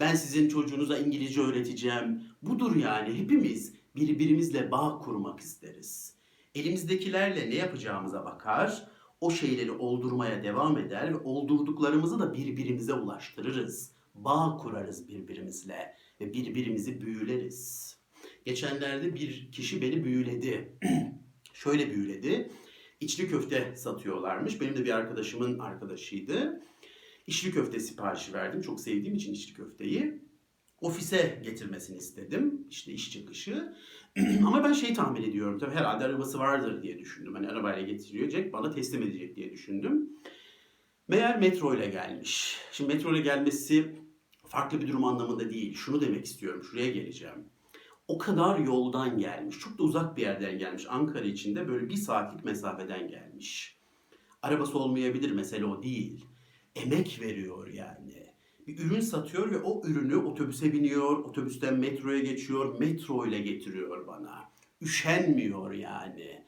Ben 0.00 0.14
sizin 0.14 0.48
çocuğunuza 0.48 0.98
İngilizce 0.98 1.40
öğreteceğim. 1.40 2.22
Budur 2.42 2.76
yani 2.76 3.18
hepimiz 3.18 3.72
birbirimizle 3.96 4.70
bağ 4.70 4.98
kurmak 4.98 5.40
isteriz. 5.40 6.14
Elimizdekilerle 6.54 7.50
ne 7.50 7.54
yapacağımıza 7.54 8.24
bakar, 8.24 8.88
o 9.20 9.30
şeyleri 9.30 9.70
oldurmaya 9.70 10.42
devam 10.44 10.78
eder 10.78 11.14
ve 11.14 11.16
oldurduklarımızı 11.16 12.18
da 12.18 12.34
birbirimize 12.34 12.94
ulaştırırız. 12.94 13.93
Bağ 14.14 14.56
kurarız 14.56 15.08
birbirimizle 15.08 15.94
ve 16.20 16.32
birbirimizi 16.32 17.00
büyüleriz. 17.00 17.94
Geçenlerde 18.44 19.14
bir 19.14 19.52
kişi 19.52 19.82
beni 19.82 20.04
büyüledi. 20.04 20.78
Şöyle 21.52 21.90
büyüledi. 21.90 22.50
İçli 23.00 23.28
köfte 23.28 23.76
satıyorlarmış. 23.76 24.60
Benim 24.60 24.76
de 24.76 24.84
bir 24.84 24.90
arkadaşımın 24.90 25.58
arkadaşıydı. 25.58 26.62
İçli 27.26 27.50
köfte 27.50 27.80
siparişi 27.80 28.32
verdim. 28.32 28.60
Çok 28.60 28.80
sevdiğim 28.80 29.14
için 29.14 29.32
içli 29.32 29.54
köfteyi. 29.54 30.24
Ofise 30.80 31.40
getirmesini 31.44 31.96
istedim. 31.96 32.66
İşte 32.70 32.92
iş 32.92 33.12
çıkışı. 33.12 33.74
Ama 34.46 34.64
ben 34.64 34.72
şey 34.72 34.94
tahmin 34.94 35.22
ediyorum. 35.22 35.58
Tabii 35.58 35.74
herhalde 35.74 36.04
arabası 36.04 36.38
vardır 36.38 36.82
diye 36.82 36.98
düşündüm. 36.98 37.34
Hani 37.34 37.48
arabayla 37.48 37.82
getirecek, 37.82 38.52
bana 38.52 38.70
teslim 38.70 39.02
edecek 39.02 39.36
diye 39.36 39.50
düşündüm. 39.50 40.10
Meğer 41.08 41.38
metro 41.40 41.74
ile 41.74 41.86
gelmiş. 41.86 42.58
Şimdi 42.72 42.94
metro 42.94 43.14
ile 43.14 43.20
gelmesi 43.20 44.03
farklı 44.48 44.80
bir 44.80 44.88
durum 44.88 45.04
anlamında 45.04 45.50
değil. 45.50 45.74
Şunu 45.74 46.00
demek 46.00 46.24
istiyorum. 46.24 46.64
Şuraya 46.64 46.90
geleceğim. 46.90 47.48
O 48.08 48.18
kadar 48.18 48.58
yoldan 48.58 49.18
gelmiş. 49.18 49.58
Çok 49.58 49.78
da 49.78 49.82
uzak 49.82 50.16
bir 50.16 50.22
yerden 50.22 50.58
gelmiş. 50.58 50.86
Ankara 50.88 51.24
içinde 51.24 51.68
böyle 51.68 51.88
bir 51.88 51.96
saatlik 51.96 52.44
mesafeden 52.44 53.08
gelmiş. 53.08 53.78
Arabası 54.42 54.78
olmayabilir 54.78 55.30
mesele 55.30 55.64
o 55.64 55.82
değil 55.82 56.24
emek 56.76 57.18
veriyor 57.20 57.68
yani. 57.68 58.34
Bir 58.66 58.78
ürün 58.78 59.00
satıyor 59.00 59.50
ve 59.50 59.58
o 59.58 59.86
ürünü 59.86 60.16
otobüse 60.16 60.72
biniyor, 60.72 61.18
otobüsten 61.18 61.74
metroya 61.74 62.18
geçiyor, 62.18 62.78
metro 62.78 63.26
ile 63.26 63.38
getiriyor 63.38 64.06
bana. 64.06 64.52
Üşenmiyor 64.82 65.72
yani. 65.72 66.44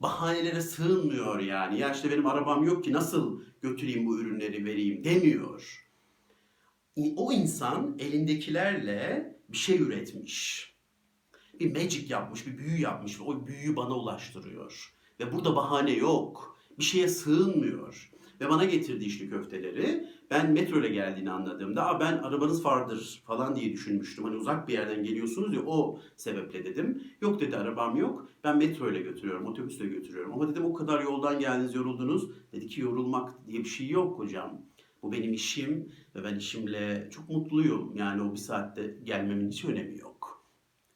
Bahanelere 0.00 0.60
sığınmıyor 0.60 1.40
yani. 1.40 1.78
Ya 1.78 1.92
işte 1.92 2.10
benim 2.10 2.26
arabam 2.26 2.64
yok 2.64 2.84
ki 2.84 2.92
nasıl 2.92 3.42
götüreyim 3.62 4.06
bu 4.06 4.18
ürünleri 4.18 4.64
vereyim 4.64 5.04
demiyor. 5.04 5.81
O 6.96 7.32
insan 7.32 7.96
elindekilerle 7.98 9.36
bir 9.48 9.56
şey 9.56 9.78
üretmiş. 9.78 10.72
Bir 11.60 11.76
magic 11.76 12.06
yapmış, 12.08 12.46
bir 12.46 12.58
büyü 12.58 12.80
yapmış 12.80 13.20
ve 13.20 13.24
o 13.24 13.46
büyüyü 13.46 13.76
bana 13.76 13.94
ulaştırıyor. 13.94 14.94
Ve 15.20 15.32
burada 15.32 15.56
bahane 15.56 15.92
yok. 15.92 16.58
Bir 16.78 16.84
şeye 16.84 17.08
sığınmıyor. 17.08 18.12
Ve 18.40 18.48
bana 18.48 18.64
getirdi 18.64 19.04
içli 19.04 19.30
köfteleri. 19.30 20.08
Ben 20.30 20.52
metro 20.52 20.80
ile 20.80 20.88
geldiğini 20.88 21.30
anladığımda 21.30 21.86
Aa, 21.86 22.00
ben 22.00 22.18
arabanız 22.18 22.64
vardır 22.64 23.22
falan 23.26 23.56
diye 23.56 23.72
düşünmüştüm. 23.72 24.24
Hani 24.24 24.36
uzak 24.36 24.68
bir 24.68 24.72
yerden 24.72 25.04
geliyorsunuz 25.04 25.54
ya 25.54 25.60
o 25.66 25.98
sebeple 26.16 26.64
dedim. 26.64 27.02
Yok 27.20 27.40
dedi 27.40 27.56
arabam 27.56 27.96
yok. 27.96 28.28
Ben 28.44 28.58
metro 28.58 28.90
ile 28.90 29.00
götürüyorum, 29.00 29.46
otobüsle 29.46 29.86
götürüyorum. 29.86 30.32
Ama 30.32 30.48
dedim 30.48 30.64
o 30.64 30.74
kadar 30.74 31.02
yoldan 31.02 31.38
geldiniz, 31.38 31.74
yoruldunuz. 31.74 32.30
Dedi 32.52 32.66
ki 32.66 32.80
yorulmak 32.80 33.46
diye 33.46 33.58
bir 33.58 33.68
şey 33.68 33.88
yok 33.88 34.18
hocam. 34.18 34.62
Bu 35.02 35.12
benim 35.12 35.32
işim 35.32 35.92
ve 36.14 36.24
ben 36.24 36.36
işimle 36.36 37.08
çok 37.10 37.28
mutluyum. 37.28 37.96
Yani 37.96 38.22
o 38.22 38.32
bir 38.32 38.38
saatte 38.38 38.98
gelmemin 39.04 39.50
hiç 39.50 39.64
önemi 39.64 39.98
yok. 39.98 40.46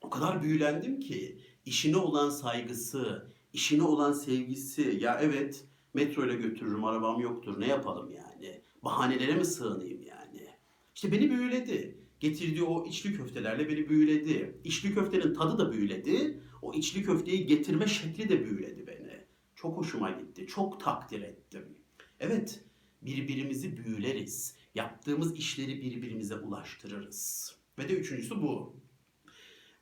O 0.00 0.10
kadar 0.10 0.42
büyülendim 0.42 1.00
ki 1.00 1.40
işine 1.64 1.96
olan 1.96 2.30
saygısı, 2.30 3.32
işine 3.52 3.82
olan 3.82 4.12
sevgisi. 4.12 4.98
Ya 5.00 5.18
evet 5.22 5.64
metro 5.94 6.26
ile 6.26 6.34
götürürüm, 6.34 6.84
arabam 6.84 7.20
yoktur. 7.20 7.60
Ne 7.60 7.68
yapalım 7.68 8.10
yani? 8.10 8.62
Bahanelere 8.82 9.34
mi 9.34 9.44
sığınayım 9.44 10.02
yani? 10.02 10.46
İşte 10.94 11.12
beni 11.12 11.30
büyüledi. 11.30 11.98
Getirdiği 12.20 12.62
o 12.62 12.86
içli 12.86 13.14
köftelerle 13.14 13.68
beni 13.68 13.88
büyüledi. 13.88 14.60
İçli 14.64 14.94
köftenin 14.94 15.34
tadı 15.34 15.58
da 15.58 15.72
büyüledi. 15.72 16.40
O 16.62 16.72
içli 16.72 17.02
köfteyi 17.02 17.46
getirme 17.46 17.86
şekli 17.86 18.28
de 18.28 18.44
büyüledi 18.44 18.86
beni. 18.86 19.24
Çok 19.54 19.76
hoşuma 19.76 20.10
gitti. 20.10 20.46
Çok 20.46 20.80
takdir 20.80 21.22
ettim. 21.22 21.78
Evet, 22.20 22.64
birbirimizi 23.02 23.76
büyüleriz. 23.76 24.56
Yaptığımız 24.74 25.36
işleri 25.36 25.80
birbirimize 25.80 26.34
ulaştırırız. 26.36 27.52
Ve 27.78 27.88
de 27.88 27.92
üçüncüsü 27.92 28.42
bu. 28.42 28.76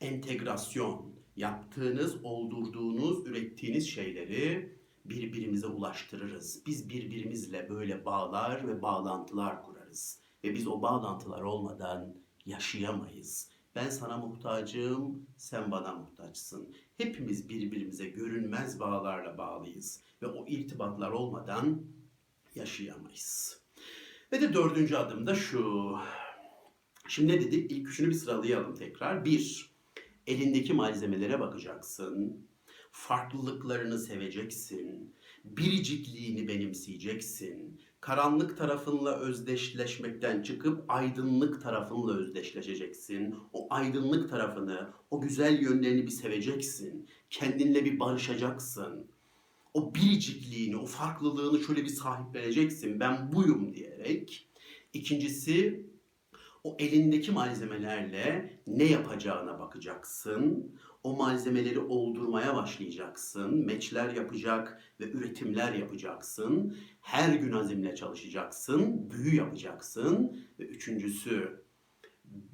Entegrasyon. 0.00 1.14
Yaptığınız, 1.36 2.24
oldurduğunuz, 2.24 3.26
ürettiğiniz 3.26 3.88
şeyleri 3.88 4.78
birbirimize 5.04 5.66
ulaştırırız. 5.66 6.62
Biz 6.66 6.88
birbirimizle 6.88 7.68
böyle 7.70 8.04
bağlar 8.04 8.68
ve 8.68 8.82
bağlantılar 8.82 9.62
kurarız. 9.62 10.20
Ve 10.44 10.54
biz 10.54 10.66
o 10.66 10.82
bağlantılar 10.82 11.40
olmadan 11.40 12.16
yaşayamayız. 12.46 13.50
Ben 13.74 13.90
sana 13.90 14.18
muhtacım, 14.18 15.26
sen 15.36 15.70
bana 15.70 15.94
muhtaçsın. 15.94 16.74
Hepimiz 16.96 17.48
birbirimize 17.48 18.08
görünmez 18.08 18.80
bağlarla 18.80 19.38
bağlıyız. 19.38 20.02
Ve 20.22 20.26
o 20.26 20.46
irtibatlar 20.46 21.10
olmadan 21.10 21.82
yaşayamayız. 22.54 23.60
Ve 24.32 24.40
de 24.40 24.54
dördüncü 24.54 24.96
adım 24.96 25.26
da 25.26 25.34
şu. 25.34 25.94
Şimdi 27.08 27.32
ne 27.32 27.40
dedik? 27.40 27.72
İlk 27.72 27.88
üçünü 27.88 28.08
bir 28.08 28.14
sıralayalım 28.14 28.74
tekrar. 28.74 29.24
Bir, 29.24 29.70
elindeki 30.26 30.72
malzemelere 30.72 31.40
bakacaksın. 31.40 32.46
Farklılıklarını 32.90 33.98
seveceksin. 33.98 35.14
Biricikliğini 35.44 36.48
benimseyeceksin. 36.48 37.80
Karanlık 38.00 38.58
tarafınla 38.58 39.18
özdeşleşmekten 39.18 40.42
çıkıp 40.42 40.84
aydınlık 40.88 41.62
tarafınla 41.62 42.16
özdeşleşeceksin. 42.18 43.34
O 43.52 43.66
aydınlık 43.70 44.30
tarafını, 44.30 44.92
o 45.10 45.20
güzel 45.20 45.62
yönlerini 45.62 46.06
bir 46.06 46.10
seveceksin. 46.10 47.08
Kendinle 47.30 47.84
bir 47.84 48.00
barışacaksın. 48.00 49.13
O 49.74 49.94
biricikliğini, 49.94 50.76
o 50.76 50.86
farklılığını 50.86 51.64
şöyle 51.64 51.82
bir 51.82 51.88
sahipleneceksin. 51.88 53.00
Ben 53.00 53.32
buyum 53.32 53.74
diyerek. 53.74 54.48
İkincisi 54.92 55.86
o 56.64 56.76
elindeki 56.78 57.32
malzemelerle 57.32 58.58
ne 58.66 58.84
yapacağına 58.84 59.58
bakacaksın. 59.58 60.74
O 61.02 61.16
malzemeleri 61.16 61.78
oldurmaya 61.78 62.56
başlayacaksın. 62.56 63.66
Meçler 63.66 64.14
yapacak 64.14 64.82
ve 65.00 65.10
üretimler 65.10 65.72
yapacaksın. 65.72 66.76
Her 67.00 67.34
gün 67.34 67.52
azimle 67.52 67.94
çalışacaksın. 67.94 69.10
Büyü 69.10 69.36
yapacaksın. 69.36 70.40
Ve 70.58 70.64
üçüncüsü 70.64 71.63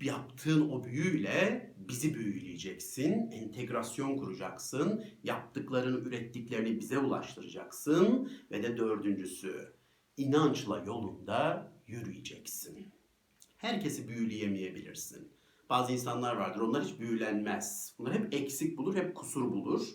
yaptığın 0.01 0.71
o 0.71 0.85
büyüyle 0.85 1.71
bizi 1.77 2.15
büyüleyeceksin. 2.15 3.31
Entegrasyon 3.31 4.17
kuracaksın. 4.17 5.05
Yaptıklarını, 5.25 6.09
ürettiklerini 6.09 6.81
bize 6.81 6.99
ulaştıracaksın. 6.99 8.33
Ve 8.51 8.63
de 8.63 8.77
dördüncüsü 8.77 9.73
inançla 10.17 10.85
yolunda 10.87 11.73
yürüyeceksin. 11.87 12.93
Herkesi 13.57 14.09
büyüleyemeyebilirsin. 14.09 15.29
Bazı 15.71 15.93
insanlar 15.93 16.37
vardır, 16.37 16.61
onlar 16.61 16.85
hiç 16.85 17.01
büyülenmez. 17.01 17.95
Bunlar 17.99 18.15
hep 18.15 18.35
eksik 18.35 18.79
bulur, 18.79 18.95
hep 18.95 19.15
kusur 19.15 19.53
bulur. 19.53 19.89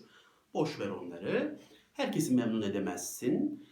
Boş 0.54 0.80
ver 0.80 0.90
onları. 0.90 1.60
Herkesi 1.94 2.34
memnun 2.34 2.62
edemezsin. 2.62 3.68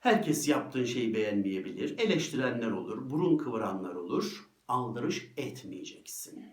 Herkes 0.00 0.48
yaptığın 0.48 0.84
şeyi 0.84 1.14
beğenmeyebilir. 1.14 1.98
Eleştirenler 1.98 2.70
olur, 2.70 3.10
burun 3.10 3.38
kıvıranlar 3.38 3.94
olur. 3.94 4.49
Aldırış 4.70 5.32
etmeyeceksin. 5.36 6.44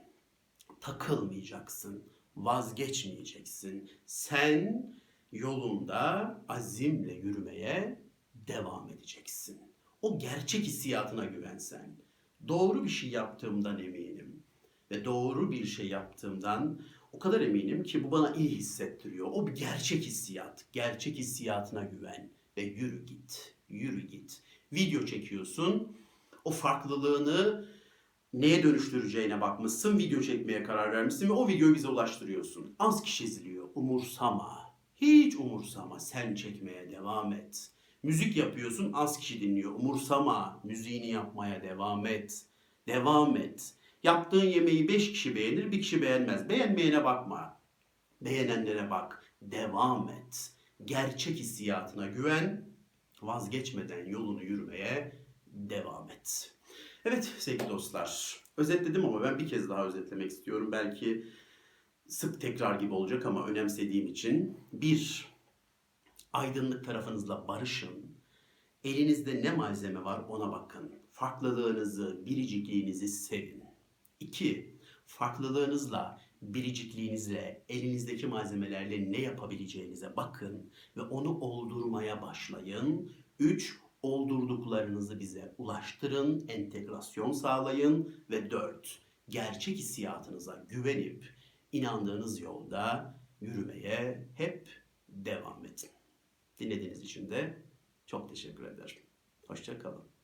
Takılmayacaksın. 0.79 2.03
Vazgeçmeyeceksin. 2.35 3.91
Sen 4.05 4.91
yolunda 5.31 6.41
azimle 6.49 7.13
yürümeye 7.13 7.99
devam 8.33 8.89
edeceksin. 8.89 9.61
O 10.01 10.19
gerçek 10.19 10.63
hissiyatına 10.63 11.25
güvensen. 11.25 11.95
Doğru 12.47 12.83
bir 12.83 12.89
şey 12.89 13.09
yaptığımdan 13.09 13.79
eminim. 13.79 14.43
Ve 14.91 15.05
doğru 15.05 15.51
bir 15.51 15.65
şey 15.65 15.87
yaptığımdan 15.87 16.81
o 17.13 17.19
kadar 17.19 17.41
eminim 17.41 17.83
ki 17.83 18.03
bu 18.03 18.11
bana 18.11 18.35
iyi 18.35 18.49
hissettiriyor. 18.49 19.27
O 19.31 19.47
bir 19.47 19.55
gerçek 19.55 20.03
hissiyat. 20.03 20.65
Gerçek 20.71 21.17
hissiyatına 21.17 21.83
güven 21.83 22.29
ve 22.57 22.61
yürü 22.61 23.05
git. 23.05 23.55
Yürü 23.69 24.07
git. 24.07 24.41
Video 24.73 25.05
çekiyorsun. 25.05 25.97
O 26.45 26.51
farklılığını 26.51 27.67
neye 28.33 28.63
dönüştüreceğine 28.63 29.41
bakmışsın. 29.41 29.97
Video 29.97 30.21
çekmeye 30.21 30.63
karar 30.63 30.91
vermişsin 30.91 31.27
ve 31.27 31.31
o 31.31 31.47
videoyu 31.47 31.75
bize 31.75 31.87
ulaştırıyorsun. 31.87 32.75
Az 32.79 33.01
kişi 33.01 33.23
izliyor. 33.23 33.69
Umursama. 33.75 34.67
Hiç 34.95 35.35
umursama. 35.35 35.99
Sen 35.99 36.35
çekmeye 36.35 36.91
devam 36.91 37.33
et. 37.33 37.71
Müzik 38.03 38.37
yapıyorsun 38.37 38.93
az 38.93 39.19
kişi 39.19 39.41
dinliyor. 39.41 39.71
Umursama. 39.71 40.61
Müziğini 40.63 41.07
yapmaya 41.09 41.63
devam 41.63 42.05
et. 42.05 42.45
Devam 42.87 43.37
et. 43.37 43.73
Yaptığın 44.03 44.45
yemeği 44.45 44.87
5 44.87 45.11
kişi 45.11 45.35
beğenir, 45.35 45.71
bir 45.71 45.81
kişi 45.81 46.01
beğenmez. 46.01 46.49
Beğenmeyene 46.49 47.03
bakma. 47.03 47.61
Beğenenlere 48.21 48.89
bak. 48.89 49.23
Devam 49.41 50.09
et. 50.09 50.51
Gerçek 50.85 51.37
hissiyatına 51.37 52.07
güven. 52.07 52.69
Vazgeçmeden 53.21 54.05
yolunu 54.05 54.43
yürümeye 54.43 55.25
devam 55.45 56.09
et. 56.09 56.56
Evet 57.07 57.33
sevgili 57.37 57.69
dostlar. 57.69 58.37
Özetledim 58.57 59.05
ama 59.05 59.23
ben 59.23 59.39
bir 59.39 59.47
kez 59.47 59.69
daha 59.69 59.85
özetlemek 59.85 60.31
istiyorum. 60.31 60.71
Belki 60.71 61.27
sık 62.07 62.41
tekrar 62.41 62.79
gibi 62.79 62.93
olacak 62.93 63.25
ama 63.25 63.47
önemsediğim 63.47 64.07
için. 64.07 64.57
Bir, 64.73 65.27
aydınlık 66.33 66.85
tarafınızla 66.85 67.47
barışın. 67.47 68.17
Elinizde 68.83 69.43
ne 69.43 69.51
malzeme 69.51 70.03
var 70.03 70.25
ona 70.29 70.51
bakın. 70.51 70.95
Farklılığınızı, 71.11 72.25
biricikliğinizi 72.25 73.07
sevin. 73.07 73.63
İki, 74.19 74.79
farklılığınızla, 75.05 76.21
biricikliğinizle, 76.41 77.65
elinizdeki 77.69 78.27
malzemelerle 78.27 79.11
ne 79.11 79.21
yapabileceğinize 79.21 80.15
bakın 80.15 80.71
ve 80.97 81.01
onu 81.01 81.39
oldurmaya 81.39 82.21
başlayın. 82.21 83.11
Üç, 83.39 83.79
oldurduklarınızı 84.07 85.19
bize 85.19 85.55
ulaştırın, 85.57 86.45
entegrasyon 86.47 87.31
sağlayın 87.31 88.15
ve 88.29 88.51
dört, 88.51 88.99
gerçek 89.29 89.77
hissiyatınıza 89.77 90.65
güvenip 90.69 91.25
inandığınız 91.71 92.39
yolda 92.41 93.17
yürümeye 93.41 94.27
hep 94.35 94.69
devam 95.09 95.65
edin. 95.65 95.89
Dinlediğiniz 96.59 96.99
için 97.03 97.31
de 97.31 97.63
çok 98.05 98.29
teşekkür 98.29 98.63
ederim. 98.63 98.97
Hoşçakalın. 99.47 100.16